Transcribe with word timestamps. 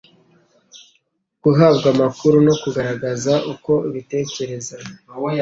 guhabwa 1.43 1.87
amakuru 1.95 2.35
no 2.47 2.53
kugaragaza 2.61 3.33
uko 3.53 3.71
ubitekereza 3.87 4.75